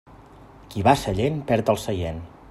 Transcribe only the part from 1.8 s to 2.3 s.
seient.